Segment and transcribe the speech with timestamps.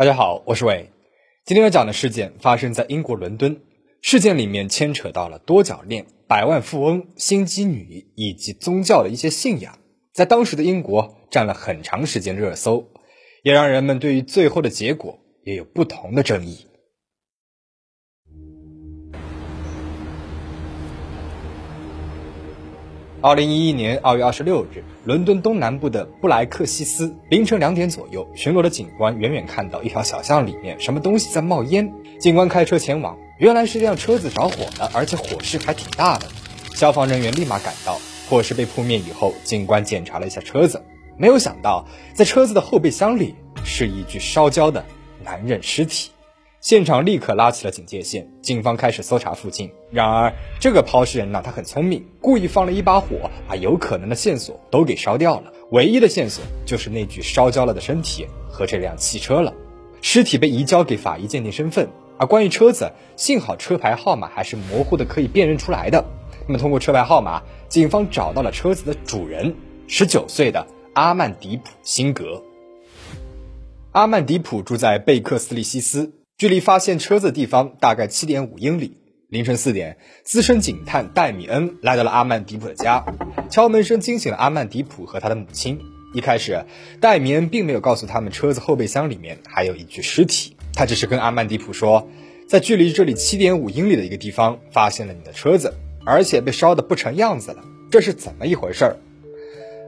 [0.00, 0.90] 大家好，我是伟。
[1.44, 3.60] 今天要讲的事件发生在英国伦敦，
[4.00, 9.78] 事件里面牵扯到了多角恋、百万富翁、心机女以及宗教的一些信仰，
[10.14, 12.88] 在当时的英国占了很长时间热搜，
[13.42, 16.66] 也让人们对于最后的结果也有不同的争议。
[23.22, 31.92] 二零一一年二月二十六日，伦敦东南部的布莱克西斯凌晨两点左右，巡逻的警官远远看到一条小巷里面什么东西在冒烟。
[32.18, 36.28] 警官开车前往，原来是一辆车子着火了，而且火势还挺大的。
[36.74, 40.82] 消防人员立马赶到，火势被扑灭以后，警官检查了一下车子，
[41.18, 44.82] 没有想到在车子的后备箱里是一具烧焦的
[45.22, 46.10] 男人尸体。
[46.60, 49.72] 现场立刻拉起了警戒线，警方开始搜查附近。
[49.90, 55.50] 然而，这个抛尸人呢，他很聪明，故意放了一把火，把有可能的线索都给烧掉了。
[55.70, 59.54] 唯一的线索就是那具烧焦了的身体和这辆汽车了。
[60.02, 66.04] 尸体被移交给法医鉴定身份，而关于车子，幸好车牌号码还是模糊的，可以辨认出来的。
[66.46, 69.54] 那么，通过车牌号码，警方找到了车子的主人，
[69.86, 72.42] 十九岁的阿曼迪普·辛格。
[73.92, 76.19] 阿曼迪普住在贝克斯利西斯。
[76.40, 78.96] 距离发现车子的地方大概七点五英里。
[79.28, 83.04] 凌晨四点，资深警探戴米恩来到了阿曼迪普的家，
[83.50, 85.78] 敲门声惊醒了阿曼迪普和他的母亲。
[86.14, 86.64] 一开始，
[86.98, 92.08] 戴米恩并没有告诉他们车子后备箱里面还有一具尸体，他只是跟阿曼迪普说，
[92.48, 95.74] 在距离这里七点五英里的一个地方发现了你的车子，
[96.06, 98.96] 而且被烧得不成样子了，这是怎么一回事？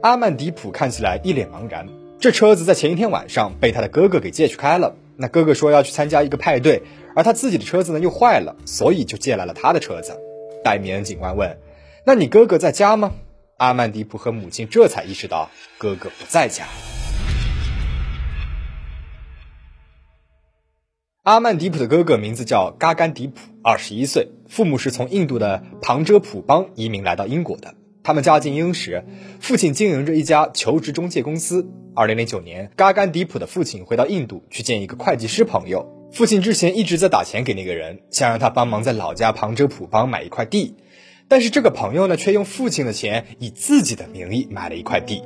[0.03, 1.89] 阿曼迪普看起来一脸茫然，
[2.20, 4.94] 这车子在前一天晚上被他的哥哥给借去开了。
[5.16, 6.82] 那哥哥说要去参加一个派对，
[7.14, 10.19] 而他自己的车子呢又坏了，所以就借来了他的车子。
[10.64, 11.58] 戴米恩警官问
[12.06, 13.12] ：“那你哥哥在家吗？”
[13.58, 16.64] 阿曼迪普和母亲这才意识到哥哥不在家。
[21.22, 27.75] 阿曼迪普的哥哥名字叫嘎甘迪普，二十一岁，父母是从印度的旁遮普邦移民来到英国的。
[28.04, 29.04] 他们家境殷实，
[29.40, 31.68] 父亲经营着一家求职中介公司。
[31.94, 35.86] 二零零九年，嘎甘迪普的父亲回到印度去见一个会计师朋友。
[36.10, 40.74] 父亲之前一直在打钱给那个人，想让他帮忙在老家旁遮普邦买一块地。
[41.28, 45.22] 但是这个朋友呢，却用父亲的钱以自己的名义买了一块地。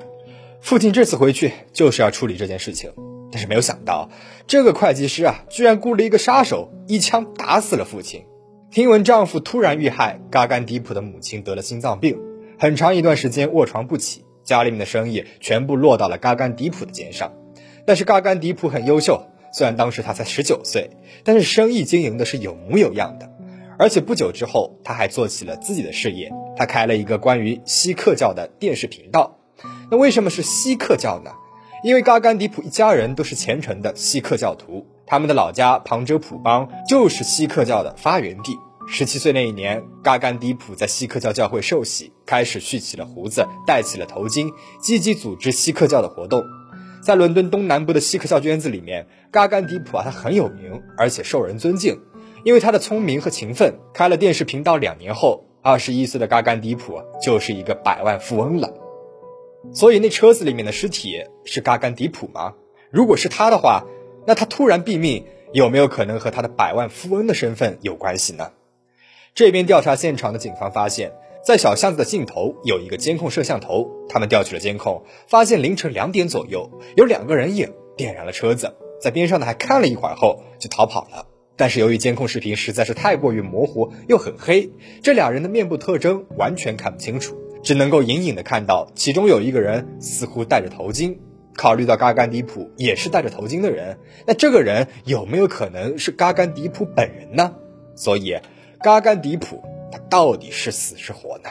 [0.60, 2.92] 父亲这次回去就是要处理这件事情，
[3.32, 4.10] 但是没有想到，
[4.46, 8.24] 这个会计师啊，居然雇了一个杀手，一枪打死了父亲。
[8.70, 12.18] 听闻丈夫突然遇害，嘎甘迪普的母亲得了心脏病。
[12.58, 17.32] 很长一段时间卧床不起，家里面的生意全部落到了嘎甘迪普的肩上。
[17.86, 20.90] 但是嘎甘迪普很优秀，虽然当时他才十九岁，
[21.22, 23.30] 但是生意经营的是有模有样的。
[23.78, 29.38] 而且不久之后，他还做起了自己的事业，他开了一个关于锡克教的电视频道。
[29.90, 31.32] 那为什么是锡克教呢？
[31.84, 38.56] 因为嘎甘迪普一家人都是虔诚的锡克教徒，他们的老家旁遮普邦就是锡克教的发源地。
[38.88, 46.44] 十七岁那一年，嘎甘迪普在锡克教教会受洗，开始蓄起了胡子，戴起了头巾，积极组织锡克教的活动。
[47.02, 52.00] 在伦敦东南部的锡克教圈子里面，嘎甘迪普啊，他很有名，而且受人尊敬，
[52.44, 53.74] 因为他的聪明和勤奋。
[53.92, 58.72] 开了电视频道两年后，二十一岁的嘎甘迪普就是一个百万富翁了。
[59.72, 62.54] 所以，那车子里面的尸体是嘎甘迪普吗？
[62.90, 63.84] 如果是他的话，
[64.26, 68.52] 那他突然毙命，有没有可能和他的百万富翁的身份有关系呢？
[69.36, 71.12] 这边调查现场的警方发现，
[71.44, 73.86] 在小巷子的尽头有一个监控摄像头。
[74.08, 81.26] 他们调取了监控，发现凌晨两点左右有两个人影点燃了车子，在边上呢还看了一会儿后就逃跑了。
[81.54, 84.70] 但是由于监控视频实在是太过于模糊又很黑，
[85.02, 91.18] 这俩人的面部特征完全看不清楚，只能够隐隐的看到其中有一个人似乎戴着头巾。
[91.54, 97.54] 考虑到嘎甘迪普也是戴着头巾的人，那这个人有没有可能是嘎甘迪普本人呢？
[97.94, 98.38] 所以。
[98.82, 101.48] 嘎甘迪普，他到底是死是活呢？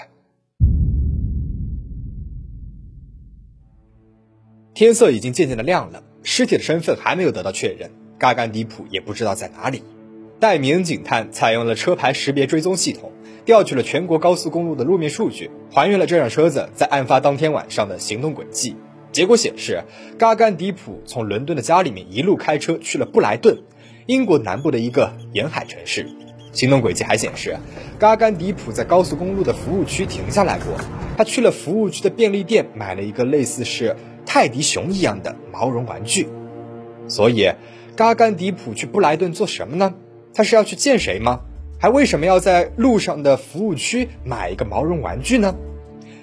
[4.74, 9.84] 天色已经渐渐的亮了，尸体的身份还没有得到确认，嘎甘迪普也不知道在哪里。
[10.40, 13.12] 戴明警探采用了车牌识别追踪系统，
[13.44, 18.76] 调取了全国高速公路的路面数据，还原了这辆车子在案发当天晚上的行动轨迹。
[19.12, 19.84] 结果显示，
[20.20, 23.64] 嘎甘迪普从伦敦的家里面一路开车去了布莱顿，
[24.06, 26.06] 英国南部的一个沿海城市。
[26.56, 27.58] 行动轨迹还显示，
[28.00, 30.68] 嘎甘迪普在高速公路的服务区停下来过。
[31.18, 36.28] 他去了服务区的便利店，买了一个类似是泰迪熊一样的毛绒玩具。
[37.08, 37.52] 所以，
[37.96, 39.94] 嘎甘迪普去布莱顿做什么呢？
[40.34, 41.42] 他是要去见谁吗？
[41.78, 45.56] 还为什么要在路上的服务区买一个毛绒玩具呢？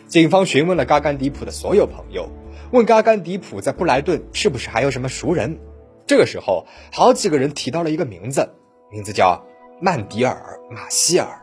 [0.08, 2.28] 警方询问了嘎甘迪普的所有朋友，
[2.70, 5.58] 问嘎甘迪普在布莱顿是不是还有什么熟人。
[6.06, 8.48] 这个时候，好几个人提到了一个名字，
[8.90, 9.42] 名字叫
[9.84, 11.42] 曼迪尔·马希尔。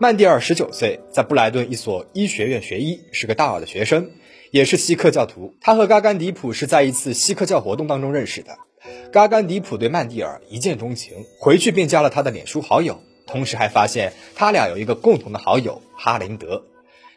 [0.00, 4.10] 曼迪尔十九岁，在布莱顿一所医学院学医，是个大二的学生，
[4.50, 5.54] 也是锡克教徒。
[5.60, 8.58] 他和嘎甘迪普是在一次锡克教活动当中认识的。
[9.12, 16.64] 嘎甘迪普对曼迪尔一见钟情，回去便加了他的脸书好友，同时还发现他俩有一个共同的好友哈林德。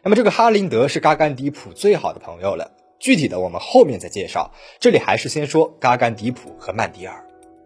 [0.04, 2.76] 那么这个哈林德是嘎甘迪普最好的朋友了。
[3.00, 7.23] 具体的我们后面再介绍，这里还是先说嘎甘迪普和曼迪尔。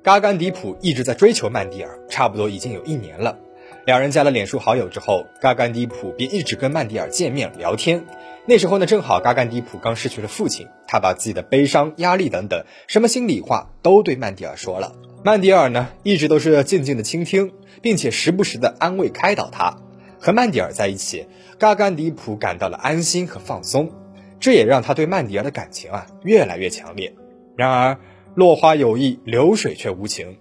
[0.09, 3.37] 嘎甘迪普一直在追求曼迪尔，差不多已经有一年了。
[3.85, 8.07] 两人加了脸书好友之后，嘎甘迪普便一直跟曼迪尔见面聊天。
[8.47, 14.95] 那时候呢，正好嘎甘迪普刚失去了父亲，他把自己的悲伤、压力等等什么心里话都对曼迪尔说了。
[15.23, 17.53] 曼迪尔呢，一直都是静静的倾听，
[17.83, 19.77] 并且时不时的安慰开导他。
[20.19, 21.27] 和曼迪尔在一起，
[21.59, 23.93] 嘎甘迪普感到了安心和放松，
[24.41, 27.13] 这也让他对曼迪尔的感情啊越来越强烈。
[27.59, 27.99] 然而，
[28.39, 30.37] 落花有意，流水却无情。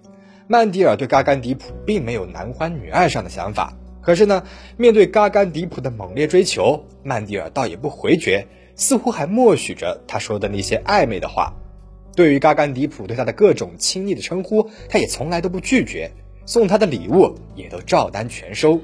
[0.46, 3.76] 曼迪尔对嘎甘迪普并没有男欢女爱上的想法。
[4.00, 4.44] 可是呢，
[4.76, 8.46] 面对嘎甘迪普的猛烈追求，曼迪尔倒也不回绝，
[8.76, 11.52] 似乎还默许着他说的那些暧昧的话。
[12.14, 16.12] 对于嘎甘迪普对他的各种亲昵的称呼，他也从来都不拒绝，
[16.46, 18.80] 送他的礼物也都照单全收。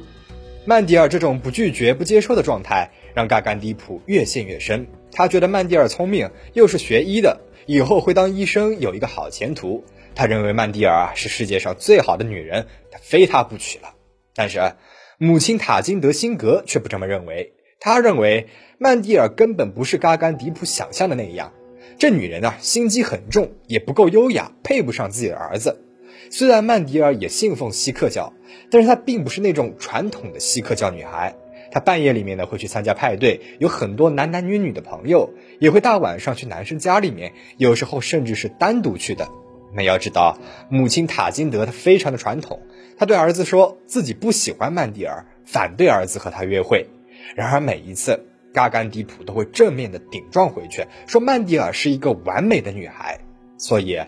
[0.64, 4.88] 曼迪尔这种不拒绝、不接受的状态，让嘎甘迪普越陷越深。
[5.12, 9.84] 他觉得曼迪尔聪明，又是学医的，以后会当医生，有一个好前途。
[10.14, 13.94] 他认为曼迪尔啊是世界上最好的女人，他非她不娶了。
[14.34, 14.74] 但是。
[15.16, 21.52] 母亲塔金德辛格却不这么认为，他认为曼蒂尔根本不是嘎甘迪普想象的那样，
[22.00, 25.84] 这女人啊心机很重，也不够优雅，配不上自己的儿子。
[26.30, 28.32] 虽然曼迪尔也信奉锡克教，
[28.72, 31.36] 但是她并不是那种传统的锡克教女孩。
[31.74, 39.28] 他半夜里面呢会去参加派对，有很多男男女女的朋友，也会大晚上去男生家里面，有时候甚至是单独去的。
[39.74, 40.38] 那要知道，
[40.70, 42.62] 母亲塔金德她非常的传统。
[42.96, 46.86] 她对儿子说自己不喜欢曼蒂尔，反对儿子和他约会。
[47.34, 53.18] 然而每一次，嘎甘迪普都会正面的顶撞回去，说曼蒂尔是一个完美的女孩。
[53.58, 53.98] 所以，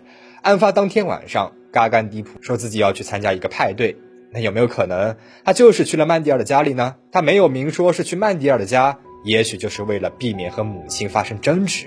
[0.41, 3.97] 案发当天晚上，嘎甘迪普说自己要去参加一个派对。
[4.33, 6.97] 那有没有可能，他就是去了曼蒂尔的家里呢？
[7.13, 11.87] 他没有明说是去曼蒂尔的家，也许就是为了避免和母亲发生争执。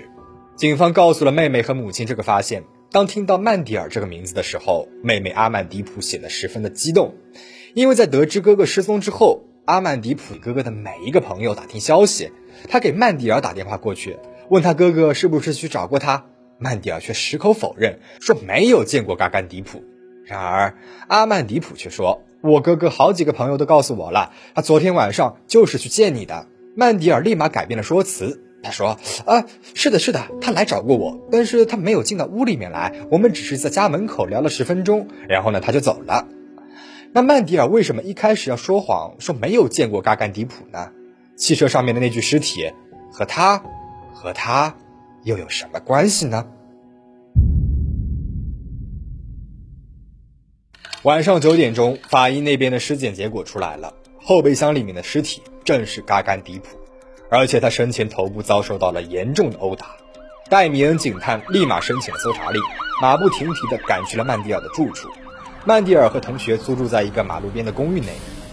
[0.55, 2.63] 警方告诉了妹妹和母亲这个发现。
[2.91, 7.13] 当听到曼迪尔这个名字的时候，妹妹阿曼迪普显得十分的激动，
[7.75, 12.31] 因为在得知哥哥失踪之后，阿曼迪普哥哥的每一个朋友打听消息，
[12.67, 14.17] 他给曼迪尔打电话过去，
[14.49, 16.25] 问他哥哥是不是去找过他，
[16.57, 19.83] 曼迪尔却矢口否认，说没有见过嘎甘迪普。
[20.29, 20.75] 然而
[21.07, 26.45] 阿曼迪普却说，我哥哥好几个朋友都告诉我了，他昨天晚上就是去见你的。
[26.75, 28.43] 曼迪尔立马改变了说辞。
[28.61, 36.27] 他说：“啊，是的，是的，他来找过我，但是他没有进到屋里面来，我们只是在家门口聊了十分钟，然后呢，他就走了。
[37.13, 40.91] 那曼迪尔为什么一开始要说谎，说没有见过嘎甘迪普呢？
[41.37, 42.73] 汽车上面的那具尸体
[43.11, 43.63] 和他，
[44.13, 44.75] 和他
[45.23, 46.45] 又有什么关系呢？”
[51.03, 56.77] 晚上九点钟，法医那边的尸检结果出来了，后备箱里面的尸体正是嘎甘迪普。
[57.29, 59.95] 而且他生前头部遭受到了严重的殴打，
[60.49, 62.61] 戴米恩警探立马申请了搜查令，
[63.01, 65.07] 马不停蹄地赶去了曼迪尔的住处。
[65.63, 68.07] 曼迪尔和同学租住在一个马路边的公寓内，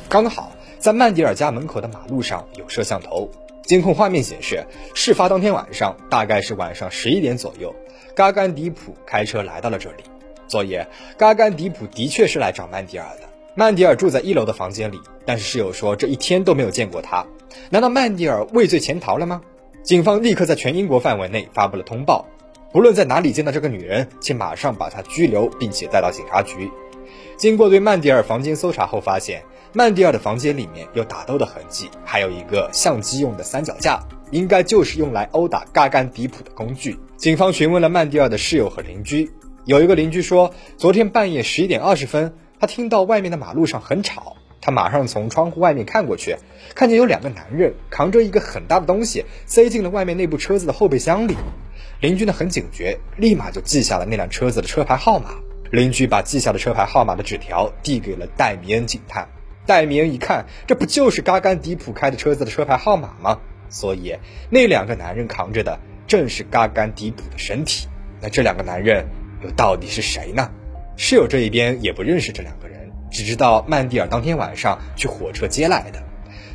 [0.08, 3.28] 刚好在曼迪尔家门口的马路上有摄像头，
[3.64, 7.74] 监控画面显示，事发当天晚上大概是晚上十一点左右，
[8.14, 10.04] 嘎甘迪普开车来到了这里，
[10.48, 10.78] 所以
[11.16, 13.28] 嘎甘迪普的确是来找曼迪尔的。
[13.54, 17.24] 曼迪尔住在一楼的房间里，但是室友说这一天都没有见过他。
[17.70, 19.40] 难道曼迪尔畏罪潜逃了吗？
[19.82, 22.26] 警方立刻在全英国范围内发布了通报，
[22.72, 26.70] 不论在哪里见到这个女人，请马上把她拘留，并且带到警察局。
[27.36, 36.98] 经过对曼迪尔房间搜查后，发现曼迪尔的房间里面有打斗的痕迹，还有一个相机用的三脚架，应该就是用来殴打嘎甘迪普的工具。
[37.16, 39.30] 警方询问了曼迪尔的室友和邻居，
[39.66, 42.34] 有一个邻居说，昨天半夜十一点二十分。
[42.60, 46.36] 他听到外面的马路上很吵，他马上从窗户外面看过去，
[46.76, 51.34] 看见有两个男人扛着一个很大的东西塞进了外面那部车子的后备箱里。
[52.00, 55.30] 邻居呢很警觉，立马就记下了那辆车子的车牌号码。
[55.72, 59.28] 邻居把记下的车牌号码的纸条递给了戴米恩警探。
[59.66, 63.40] 戴米恩一看，这不就是嘎甘迪普开的车子的车牌号码吗？
[63.68, 64.14] 所以
[64.48, 67.88] 那两个男人扛着的正是嘎甘迪普的身体。
[68.22, 69.06] 那这两个男人
[69.54, 70.50] 到底是谁呢？
[70.96, 76.02] 室友这一边也不认识这两个人，只知道曼蒂尔当天晚上去火车接来的。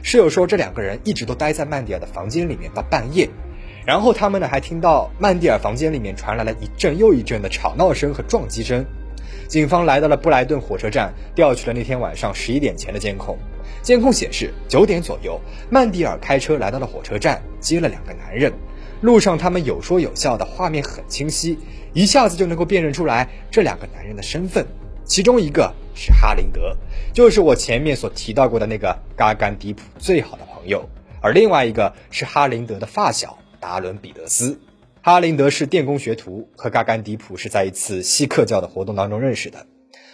[0.04, 3.30] 室友说，这两个人一直都待在曼蒂尔的房间里面到半夜，
[3.86, 8.84] 然后他们呢还听到曼蒂尔房间里面传来了一阵又一阵的吵闹声和撞击声。
[9.48, 13.38] 警方来到了布莱顿火车站，调取了那天晚上十一点前的监控。
[13.84, 18.52] 监控显示，九点左右，曼蒂尔开车来到了火车站，接了两个男人。
[19.02, 21.58] 路上他们有说有笑的，画面很清晰，
[21.92, 24.66] 一下子就能够辨认出来这两个男人的身份。
[25.04, 26.78] 其中一个是哈林德，
[27.12, 30.88] 就是我前面所提到过的那个嘎甘迪普最好的朋友，
[31.20, 34.60] 而另外一个是哈林德的发小达伦彼得斯。
[35.02, 39.66] 哈林德是电工学徒，和嘎甘迪普是在一次锡克教的活动当中认识的。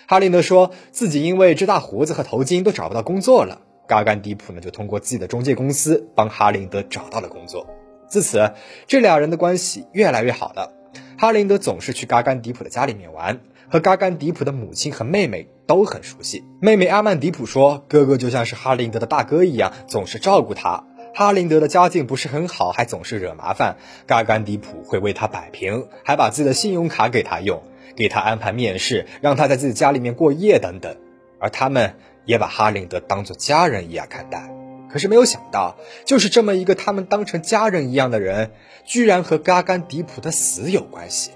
[0.08, 7.67] 哈林德说自己因为这大胡子和头巾都找不到工作了，嘎甘迪普呢就通过自己的中介公司帮哈林德找到了工作。
[8.08, 8.54] 自此，
[8.88, 10.74] 这俩人的关系越来越好了。
[11.18, 16.44] 哈林德总是去嘎甘迪普的家里面玩，和嘎甘迪普的母亲和妹妹都很熟悉。
[16.62, 20.84] 妹妹阿曼迪普说，哥哥就像是哈林德的大哥一样，总是照顾他。
[21.16, 23.78] 哈林德的家境不是很好，还总是惹麻烦。
[24.06, 27.64] 嘎甘迪普会为他摆平，还把自己的信用卡给他用，
[27.96, 30.96] 给他安排面试，让他在自己家里面过夜等等。
[31.40, 31.96] 而他们
[32.26, 34.57] 也把哈林德当做家人一样看待。
[34.89, 35.75] 可是没有想到，
[36.06, 38.51] 就是这么一个他们当成家人一样的人，
[38.86, 41.32] 居然和嘎甘迪普的死有关系。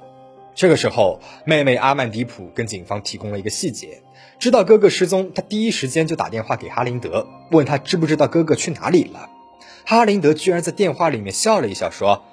[0.53, 4.03] 这个时候，妹妹阿曼迪普跟警方提供了一个细节：
[4.39, 9.29] 知道哥哥失踪，他第一时间就打电话给哈林德，问他知不知道哥哥去哪里了。
[9.85, 12.23] 哈林德居然在电话里面笑了一笑，说：“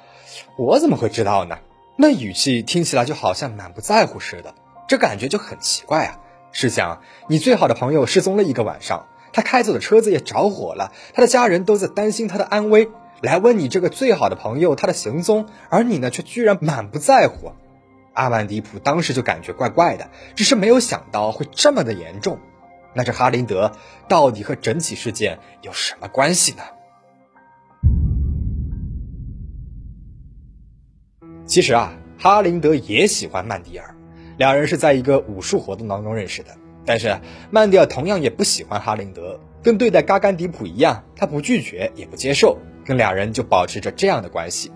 [0.59, 1.59] 我怎么会知道呢？”
[1.97, 4.55] 那语气听起来就好像满不在乎似的，
[4.87, 6.21] 这感觉就很奇怪啊！
[6.53, 9.07] 试想，你最好的朋友失踪了一个晚上，
[9.39, 12.91] 他开走的车子也着火了，他的家人都在担心他的安危，
[13.23, 17.53] 来问你这个最好的朋友他的行踪，而你呢却居然满不在乎。
[18.15, 22.41] 阿曼迪普当时就感觉怪怪的，只是没有想到会这么的严重。
[22.95, 23.71] 那这哈林德
[24.09, 26.65] 到底和整起事件有什么关系呢？
[31.47, 33.95] 其实啊，哈林德也喜欢曼迪尔，
[34.37, 36.57] 两人是在一个武术活动当中认识的。
[36.89, 44.73] 但是曼迪尔同样也不喜欢哈林德，跟对待嘎甘迪普一样，他不拒绝也不接受，跟俩人就保持着这样的关系。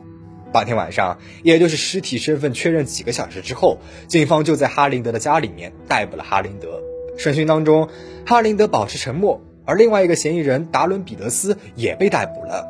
[0.52, 3.78] 当天晚上，也就是尸体身份确认几个小时之后，
[4.08, 6.82] 警方就在哈林德的家里面逮捕了哈林德。
[7.16, 7.88] 审讯当中，
[8.26, 12.68] 哈林德保持沉默，而另外一个嫌疑人达伦彼得斯也被逮捕了，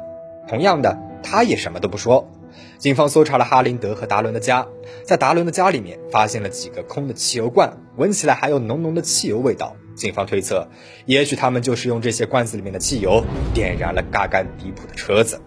[0.48, 2.30] 同样的，他也什么都不说。
[2.78, 4.66] 警方搜查了哈林德和达伦的家，
[5.04, 9.76] 在达伦的家里面发现了几个空的汽油罐，闻起来还有浓浓的汽油味道。
[9.94, 10.68] 警方推测，
[11.04, 15.40] 也许他们就是用这些罐子里面的汽油点燃了嘎甘迪普的车子。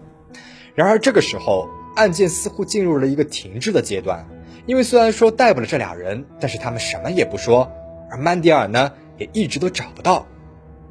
[0.74, 4.24] 然而这个时候，案件似乎进入了一个停滞的阶段，
[4.66, 7.72] 因为虽然说逮捕了这俩人，但是他们什么也不说，
[8.08, 10.26] 而曼迪尔呢也一直都找不到。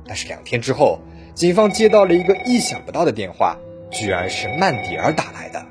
[0.06, 1.00] 但是两天之后，
[1.34, 3.58] 警方接到了一个意想不到的电话，
[3.90, 5.66] 居然是曼迪尔打来的。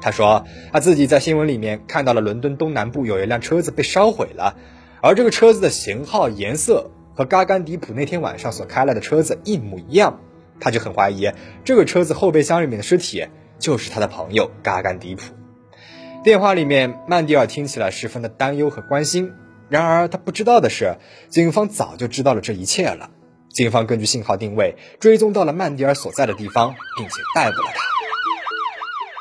[0.00, 4.56] 他说，他自己在新闻里面看到了伦敦东南部有一辆车子被烧毁了，
[5.02, 10.20] 而这个车子的型号、颜色和嘎甘迪普那天晚上所开来的车子一模一样，
[10.60, 11.30] 他就很怀疑
[11.64, 13.26] 这个车子后备箱里面的尸体
[13.58, 15.22] 就是他的朋友嘎甘迪普。
[16.24, 19.32] 电话里面，曼迪尔听起来十分的担忧和关心，
[19.68, 20.96] 然而他不知道的是，
[21.28, 23.10] 警方早就知道了这一切了。
[23.48, 27.97] 警方根据信号定位，追踪到了曼迪尔所在的地方，并且逮捕了他。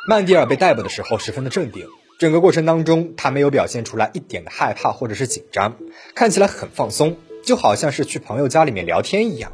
[0.09, 1.85] 曼迪尔被逮捕的时候十分的镇定，
[2.17, 5.75] 整个过程当中他没有表现出来一点的害怕或者是紧张，
[6.15, 9.51] 看起来很放松，就好像是去朋友家里面聊天一样。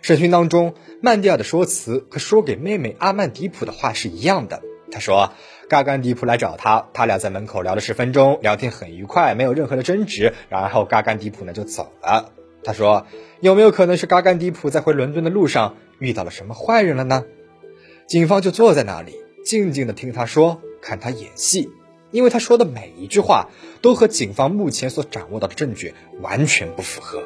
[0.00, 4.62] 审讯当中，曼迪尔的说辞和说给妹妹阿曼迪普的话是一样的。
[4.92, 5.32] 他说，
[5.68, 12.30] 嘎甘迪普来找他，他俩在门口聊了十分钟，聊天很愉快，没有任何的争执，然后嘎甘迪普呢就走了。
[12.62, 13.08] 他说，
[13.40, 17.24] 有没有可能是嘎甘迪普在回伦敦的路上遇到了什么坏人了呢？
[18.06, 19.16] 警方就坐在那里。
[19.44, 21.70] 静静的听他说，看他演戏，
[22.10, 23.48] 因为他说的每一句话
[23.82, 27.22] 都和警方目前所掌握到的证据完全不符合。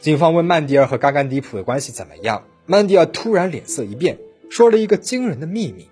[0.00, 4.18] 警方问曼迪尔和嘎甘迪普的关系怎么样，曼迪尔突然脸色一变，
[4.50, 5.88] 说了一个惊人的秘密。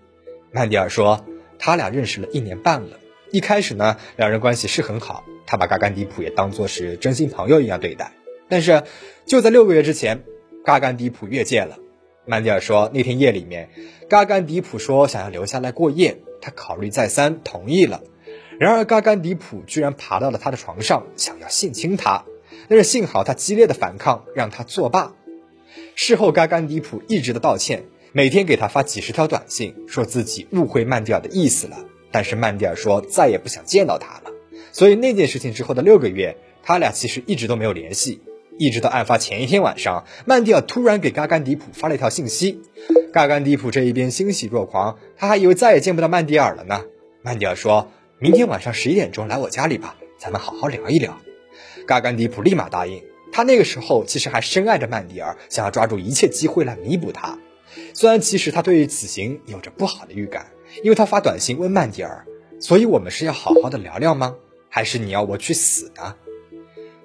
[0.53, 1.25] 曼迪尔说，
[1.59, 8.13] 他俩认识了一年半了，一开始呢，两人关系是很好，他把嘎甘迪普也当作是真心朋友一样对待。
[8.49, 8.85] 但是
[9.27, 10.23] 就在六个月之前，
[10.65, 11.79] 嘎甘迪普越界了。
[12.27, 13.69] 曼迪尔说，那天夜里面，
[14.09, 18.03] 嘎甘迪普说想要留下来过夜，他考虑再三，同意了。
[18.59, 22.25] 然而，嘎甘迪普居然爬到了他的床上，想要性侵他。
[22.69, 25.13] 但是幸好他激烈的反抗，让他作罢。
[25.95, 31.77] 事后，嘎甘迪普一直的道歉，每天给他发几十条短信，说自己误会曼迪尔的意思了。
[32.11, 34.31] 但是曼迪尔说再也不想见到他了。
[34.73, 38.23] 所以那件事情之后的六个月，他俩其实一直都没有联系。
[38.59, 42.63] 一直到案发前一天晚上，曼蒂尔突然给嘎甘迪普发了一条信息。
[43.13, 46.83] 嘎甘迪普这一边欣喜若狂，他还以为再也见不到曼蒂尔了呢。
[47.23, 51.19] 曼蒂尔说：“明天晚上十一点钟来我家里吧，咱们好好聊一聊。”
[51.87, 53.03] 嘎甘迪普立马答应。
[53.33, 57.39] 他那个时候其实还深爱着曼蒂尔，想要抓住一切机会来弥补他。
[57.93, 60.53] 虽然其实他对于此行有着不好的预感，
[60.85, 62.25] 因为他发短信问曼蒂尔
[62.61, 64.37] ：“所以我们是要好好的聊聊吗？
[64.69, 66.15] 还是你要我去死呢？”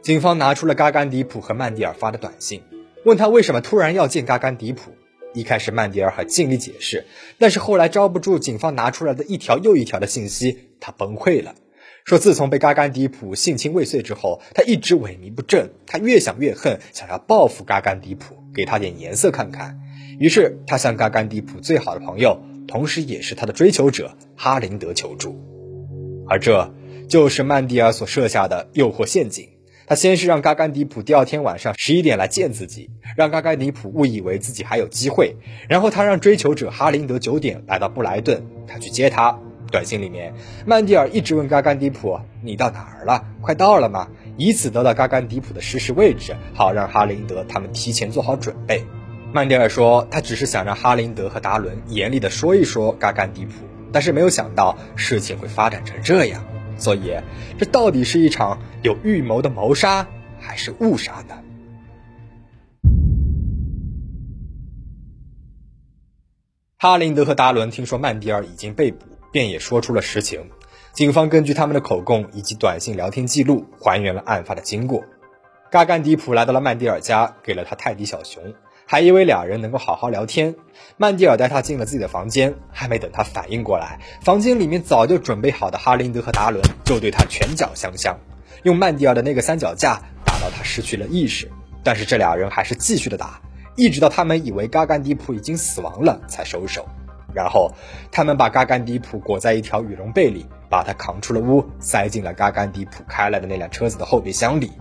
[0.09, 2.63] 警方拿出了嘎甘迪普和曼蒂尔发的短信，
[3.05, 4.95] 问他为什么突然要见嘎甘迪普。
[5.35, 7.05] 一开始曼蒂尔还尽力解释，
[7.37, 11.53] 但是后来招不住警方拿出来的一条又一条的信息，他崩溃了，
[12.05, 19.79] 说自从被嘎甘迪普性侵未遂之后，他一直萎靡不振，他越想越恨，想要报复嘎甘迪普，给他点颜色看看。
[20.17, 25.39] 于是他向嘎甘迪普最好的朋友，同时也是他的追求者哈林德求助，
[26.27, 26.73] 而这
[27.07, 29.47] 就是曼蒂尔所设下的诱惑陷阱。
[29.89, 35.35] 他先是让嘎甘迪普第二天晚上十一点来见自己，让嘎甘迪普误以为自己还有机会。
[35.67, 39.39] 然后他让追求者哈林德九点来到布莱顿，他去接他。
[39.71, 40.35] 短信里面，
[40.67, 43.25] 曼蒂尔一直问嘎甘迪普：“你到哪儿了？
[43.41, 48.83] 快到了吗？”以此得到嘎甘迪普的实时位置，好让哈林德他们提前做好准备。
[49.33, 53.53] 曼蒂尔说：“他只是想让哈林德和达伦严厉地说一说嘎甘迪普，
[53.91, 56.45] 但是没有想到事情会发展成这样。”
[56.79, 57.13] 所以，
[57.57, 60.07] 这到底是一场有预谋的谋杀，
[60.39, 61.37] 还是误杀呢？
[66.77, 70.49] 哈林德和达伦听说曼迪尔已经被捕，便也说出了实情。
[70.93, 75.03] 警方根据他们的口供以及短信聊天记录，还原了案发的经过。
[75.69, 78.41] 嘎甘迪普来到了曼迪尔家，给了他泰迪小熊。
[78.91, 80.55] 还以为俩人能够好好聊天，
[80.97, 88.17] 曼蒂尔带他进了自己的房间，还没等他反应过来，房间里面早就准备好的哈林德和达伦就对他拳脚相向，
[88.63, 91.51] 用曼蒂尔的那个三脚架打到他失去了意识。
[91.83, 93.39] 但是这俩人还是继续的打，
[93.75, 96.87] 一直到他们以为嘎甘迪普已经死亡了才收手。
[97.31, 97.71] 然后
[98.11, 104.71] 他们把嘎甘迪普裹在一条羽绒被里，把他扛出了屋，塞进了嘎甘迪普开来的那辆车子的后备箱里。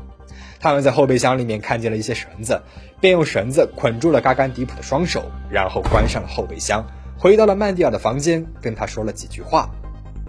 [0.61, 2.62] 他们在后备箱里面看见了一些绳子，
[3.01, 6.85] 便用绳子捆住了嘎甘迪普的双手，然后关上了后备箱，
[7.18, 9.71] 回到了曼蒂尔的房间，跟他说了几句话。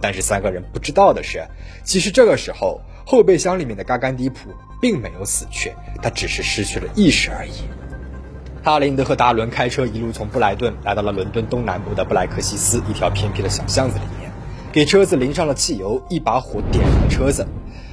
[0.00, 1.44] 但是三个人不知道的是，
[1.84, 7.52] 其实这个时候后备箱里面的嘎甘迪普并没有死去，他只是失去了意识而已。
[8.62, 14.30] 哈林德和达伦开车一路从布莱顿来到了伦敦东南部的布莱克西斯一条偏僻的小巷子里面，
[14.70, 17.46] 给车子淋上了汽油，一把火点燃了车子。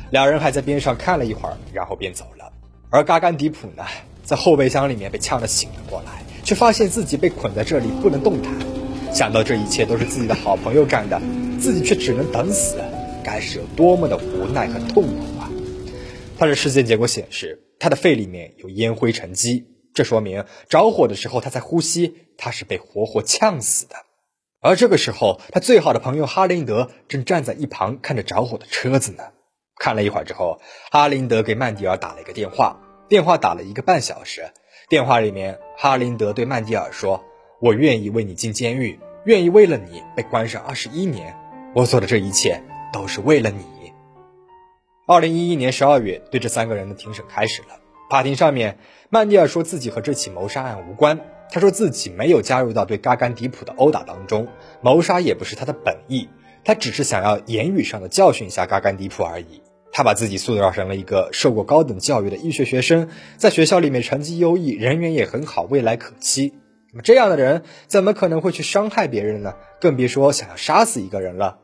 [0.10, 2.52] 两人还在边上看了一会儿，然后便走了。
[2.90, 3.84] 而嘎甘迪普呢，
[4.24, 8.54] 在后备箱里面被呛得醒了过来，却发现自己被捆在这里不能动弹。
[9.14, 11.22] 想到这一切都是自己的好朋友干的，
[11.60, 12.78] 自己却只能等死，
[13.24, 15.52] 该是有多么的无奈和痛苦啊！
[16.38, 23.96] 他的尸检结果显示，他的肺里面有烟灰沉积，这说明着火的时候他在呼吸，他是被活活呛死的。
[24.62, 29.24] 而这个时候，他最好的朋友哈林德正站在一旁看着着火的车子呢。
[29.80, 30.60] 看了一会儿之后，
[30.92, 34.52] 哈林德给曼迪尔打了一个电话，电话打了一个半小时。
[34.90, 37.24] 电话里面，哈林德对曼迪尔说
[37.62, 41.36] ：“我愿意为你进监狱，愿意为了你被关上二十一年。
[41.76, 42.64] 我做的这一切
[42.94, 43.66] 都是为了你。”
[45.06, 47.80] 二零一一年十二月，对这三个人的庭审开始了。
[48.10, 48.78] 法庭上面，
[49.10, 51.20] 曼迪尔说自己和这起谋杀案无关，
[51.52, 54.48] 他说自己没有加入到对嘎甘迪普的殴打当中，
[54.82, 56.30] 谋杀也不是他的本意，
[56.64, 59.62] 他只是想要言语上的教训一下嘎甘迪普而已。
[59.98, 66.54] 他把自己塑造成了一个受过高等教育的医学学生，在学校里面成绩优异，人缘也很好，未来可期。
[66.92, 69.56] 那么这样的人怎么可能会去伤害别人呢？
[69.82, 71.58] 更别说想要杀死一个人了。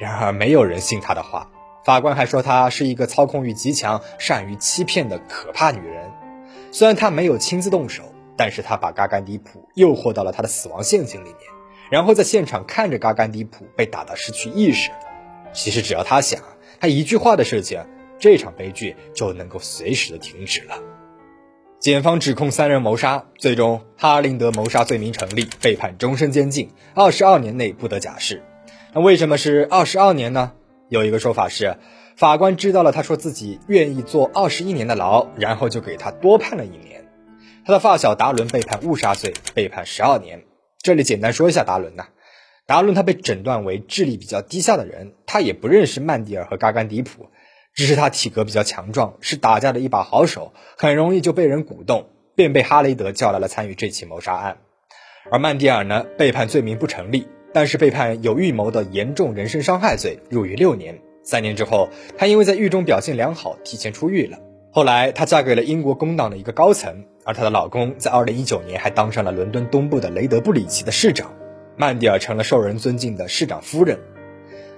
[0.00, 1.52] 然而没有人信他的话，
[1.84, 6.10] 法官还说她是一个操控欲极强、善于欺骗的可怕女人。
[6.72, 8.02] 虽然他没有亲自动手，
[8.36, 11.38] 但是他把嘎甘迪普诱惑到了他的死亡陷阱里面，
[11.88, 14.90] 然后在现场看着嘎甘迪普被打到失去意识。
[15.52, 16.42] 其实只要他想。
[16.80, 17.84] 他一句话的事情，
[18.18, 20.76] 这场悲剧就能够随时的停止了。
[21.78, 28.42] 检方指控三人谋杀，最终哈林德谋杀罪名成立，被判终身监禁，二十二年内不得假释。
[28.94, 30.52] 那为什么是二十二年呢？
[30.88, 31.76] 有一个说法是，
[32.16, 37.06] 法官知道了他说自己愿意坐二十一年的牢，然后就给他多判了一年。
[37.64, 40.44] 他的发小达伦被判误杀罪，被判十二年。
[40.82, 42.08] 这里简单说一下达伦呐。
[42.70, 47.26] 达伦他被诊断为智力比较低下的人，他也不认识曼迪尔和嘎甘迪普，
[47.74, 52.06] 只是他体格比较强壮，是打架的一把好手，很容易就被人鼓动，
[52.36, 54.58] 便被哈雷德叫来了参与这起谋杀案。
[55.32, 60.96] 而曼迪尔呢，被判罪名不成立，但是被判有预谋的严重人身伤害罪，入狱六年。
[61.24, 64.38] 三年之后，他因为在狱中表现良好，提前出狱了。
[64.70, 71.32] 后来她嫁给了英国工党的一个高层，而她的老公在2019年还当上了伦敦东部的雷德布里奇的市长，
[71.80, 74.00] 曼蒂尔成了受人尊敬的市长夫人。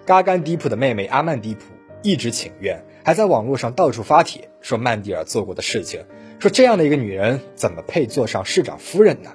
[0.06, 1.62] 嘎甘迪普的妹妹阿曼迪普
[2.00, 6.04] 一直请愿，还在网络上到处发帖说曼蒂尔做过的事情，
[6.38, 9.32] 说这样的一个女人怎么配做上市长夫人呢？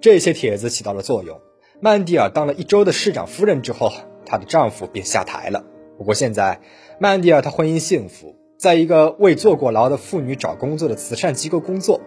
[0.00, 1.40] 这些帖子起到了作用，
[1.80, 3.92] 曼蒂尔当了一周的市长夫人之后，
[4.24, 5.64] 她的丈夫便下台了。
[5.98, 6.60] 不过现在，
[7.00, 12.00] 曼蒂尔她婚姻幸福，在一个为坐过牢的妇女找工作的慈善机构工作。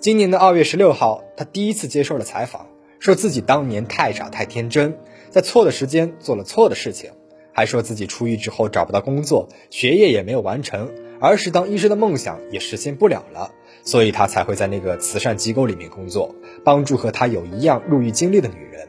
[0.00, 2.66] 今年的二月十六号，她第一次接受了采访，
[2.98, 4.98] 说自己当年太傻太天真，
[5.30, 7.10] 在错的时间做了错的事情。
[7.52, 13.50] 还说自己出狱之后找不到工作，学业也没有完成，儿时当医生的梦想也实现不了了，
[13.82, 18.88] 所以他才会在那个慈善机构里面工作，帮助和他有一样入狱经历的女人。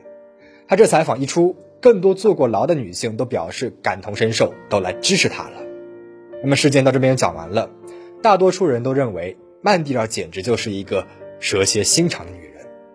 [0.68, 5.64] 他这采访一出，更多坐过牢的女性都表示感同身受，都来支持他了。
[6.44, 7.72] 那么事件到这边讲完了，
[8.22, 11.08] 大多数人都认为曼蒂尔简直就是一个
[11.40, 12.49] 蛇蝎心肠的女人，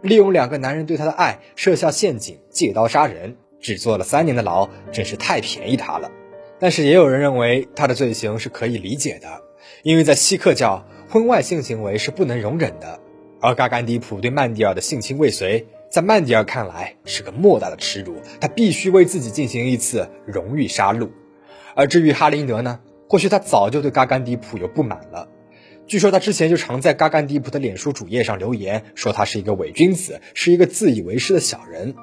[0.05, 3.37] 利用两个男人对她的爱设下陷阱，借刀杀人。
[3.61, 6.11] 只坐了三年的牢，真是太便宜他了。
[6.59, 9.41] 但是也有人认为他的罪行是可以理解的，
[9.83, 13.01] 因为在锡克教，婚外性行为是不能容忍的。
[13.41, 21.09] 而嘎甘迪普对曼迪尔的性侵未遂，在曼迪尔看来是个莫大的耻辱，他必须为自己进行一次荣誉杀戮。
[21.75, 22.81] 而至于哈林德呢？
[23.09, 25.29] 或许他早就对嘎甘迪普有不满了。
[25.87, 31.95] 据说他之前就常在嘎甘迪普的脸书主页上留言，说他是一个伪君子，是一个自以为是的小人。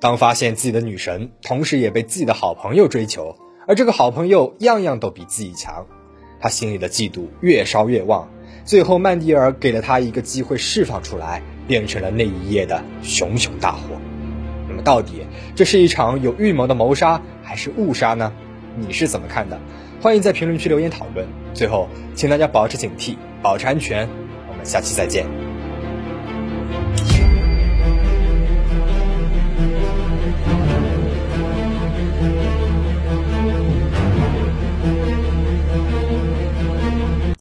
[0.00, 5.86] 当发现自己的女神同时也被自己的好朋友追求，而这个好朋友样样都比自己强，
[6.40, 8.30] 他心里的嫉妒越烧越旺。
[8.64, 13.80] 最后，曼蒂尔给了他一个机会释放出来，变成了那一夜的熊熊大火。
[14.66, 18.32] 那么，到底这是一场有预谋的谋杀，还是误杀呢？
[18.76, 19.60] 你是怎么看的？
[20.06, 21.26] 欢迎在评论区留言讨论。
[21.52, 24.08] 最后，请大家保持警惕，保持安全。
[24.48, 25.26] 我们下期再见。